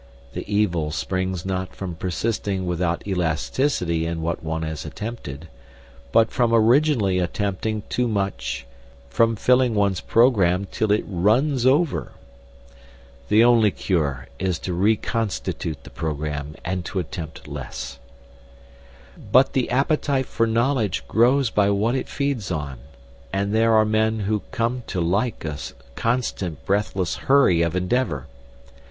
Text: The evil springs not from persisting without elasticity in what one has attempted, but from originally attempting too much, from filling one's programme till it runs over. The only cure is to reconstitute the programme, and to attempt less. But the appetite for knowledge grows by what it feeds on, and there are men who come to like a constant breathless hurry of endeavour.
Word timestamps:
The 0.33 0.51
evil 0.51 0.89
springs 0.89 1.45
not 1.45 1.75
from 1.75 1.93
persisting 1.93 2.65
without 2.65 3.05
elasticity 3.05 4.07
in 4.07 4.23
what 4.23 4.41
one 4.43 4.63
has 4.63 4.83
attempted, 4.83 5.47
but 6.11 6.31
from 6.31 6.51
originally 6.51 7.19
attempting 7.19 7.83
too 7.87 8.07
much, 8.07 8.65
from 9.11 9.35
filling 9.35 9.75
one's 9.75 10.01
programme 10.01 10.65
till 10.71 10.91
it 10.91 11.03
runs 11.05 11.67
over. 11.67 12.13
The 13.29 13.43
only 13.43 13.69
cure 13.69 14.27
is 14.39 14.57
to 14.61 14.73
reconstitute 14.73 15.83
the 15.83 15.91
programme, 15.91 16.55
and 16.65 16.83
to 16.85 16.97
attempt 16.97 17.47
less. 17.47 17.99
But 19.31 19.53
the 19.53 19.69
appetite 19.69 20.25
for 20.25 20.47
knowledge 20.47 21.07
grows 21.07 21.51
by 21.51 21.69
what 21.69 21.93
it 21.93 22.09
feeds 22.09 22.49
on, 22.49 22.79
and 23.31 23.53
there 23.53 23.75
are 23.75 23.85
men 23.85 24.21
who 24.21 24.41
come 24.49 24.81
to 24.87 24.99
like 24.99 25.45
a 25.45 25.59
constant 25.95 26.65
breathless 26.65 27.17
hurry 27.29 27.61
of 27.61 27.75
endeavour. 27.75 28.25